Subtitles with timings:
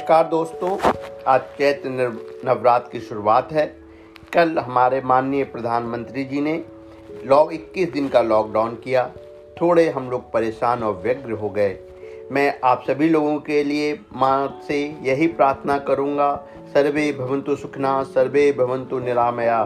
[0.00, 0.78] नमस्कार दोस्तों,
[1.26, 1.88] आज चैत्र
[2.44, 3.66] नवरात्र की शुरुआत है।
[4.32, 6.64] कल हमारे माननीय प्रधानमंत्री जी ने
[7.24, 9.10] लॉक 21 दिन का लॉकडाउन किया।
[9.60, 11.78] थोड़े हम लोग परेशान और व्यग्र हो गए।
[12.32, 16.34] मैं आप सभी लोगों के लिए माँ से यही प्रार्थना करूँगा,
[16.74, 19.58] सर्वे भवंतु सुखना, सर्वे भवंतु निरामया।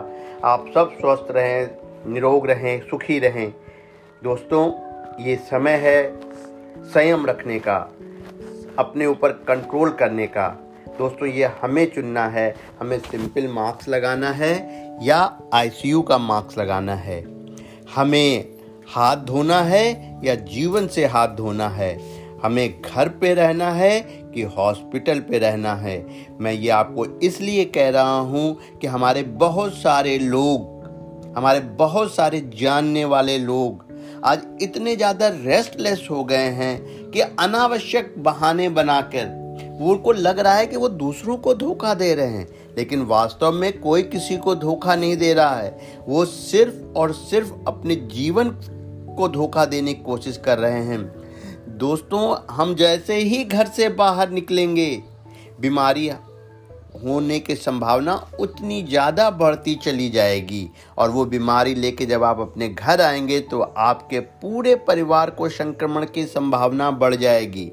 [0.45, 1.71] आप सब स्वस्थ रहें,
[2.07, 3.55] निरोग रहें, सुखी रहें।
[4.25, 4.71] दोस्तों,
[5.25, 6.21] ये समय है
[6.85, 7.91] संयम रखने का।
[8.79, 10.49] अपने ऊपर कंट्रोल करने का।
[10.99, 14.55] दोस्तों, ये हमें चुनना है, हमें सिंपल मार्क्स लगाना है
[15.03, 17.21] या आईसीयू का मार्क्स लगाना है।
[17.95, 18.45] हमें
[18.89, 21.99] हाथ धोना है या जीवन से हाथ धोना है।
[22.43, 24.01] हमें घर पे रहना है
[24.35, 25.97] कि हॉस्पिटल पे रहना है।
[26.41, 30.73] मैं ये आपको इसलिए कह रहा हूँ कि हमारे बहुत सारे लोग,
[31.37, 33.83] हमारे बहुत सारे जानने वाले लोग
[34.25, 39.45] आज इतने ज़्यादा रेस्टलेस हो गए हैं कि अनावश्यक बहाने बनाकर।
[39.81, 43.81] उनको लग रहा है कि वो दूसरों को धोखा दे रहे हैं, लेकिन वास्तव में
[43.81, 48.49] कोई किसी को धोखा नहीं दे रहा है। वो सिर्फ़ और सिर्फ़ अपने जीवन
[49.19, 51.25] को धोखा देने की कोशिश कर रहे हैं।
[51.79, 55.03] दोस्तों, हम जैसे ही घर से बाहर निकलेंगे,
[55.61, 56.09] बीमारी
[56.97, 62.69] होने की संभावना उतनी ज़्यादा बढ़ती चली जाएगी। और वो बीमारी लेके जब आप अपने
[62.69, 67.71] घर आएँगे तो आपके पूरे परिवार को संक्रमण की संभावना बढ़ जाएगी।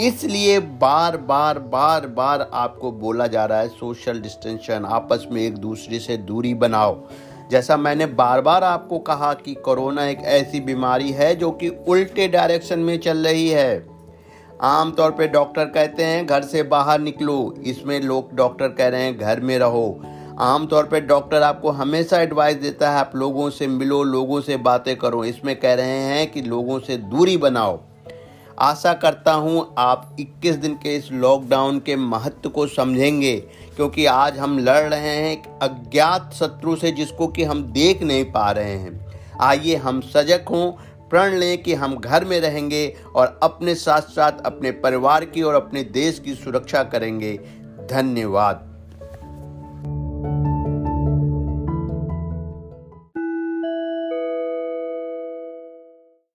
[0.00, 5.56] इसलिए बार बार बार बार आपको बोला जा रहा है, सोशल डिस्टेंशन, आपस में एक
[5.56, 6.96] दूसरे से दूरी बनाओ।
[7.50, 12.28] जैसा मैंने बार बार आपको कहा कि कोरोना एक ऐसी बीमारी है जो कि उल्टे
[12.28, 13.93] डायरेक्शन में चल रही है।
[14.62, 19.18] आमतौर पे डॉक्टर कहते हैं, घर से बाहर निकलो। इसमें लोग डॉक्टर कह रहे हैं,
[19.18, 20.02] घर में रहो।
[20.38, 24.96] आमतौर पे डॉक्टर आपको हमेशा एडवाइस देता है, आप लोगों से मिलो, लोगों से बातें
[24.96, 27.80] करो। इसमें कह रहे हैं कि लोगों से दूरी बनाओ।
[28.58, 33.36] आशा करता हूँ, आप 21 दिन के इस लॉकडाउन के महत्व को समझेंगे,
[33.76, 38.50] क्योंकि आज हम लड़ रहे हैं अज्ञात शत्रु से, जिसको कि हम देख नहीं पा
[38.50, 39.06] रहे हैं।
[39.40, 40.72] आइए, हम सजग हों
[41.14, 45.54] प्रण लें कि हम घर में रहेंगे और अपने साथ साथ अपने परिवार की और
[45.54, 47.32] अपने देश की सुरक्षा करेंगे।
[47.90, 48.73] धन्यवाद।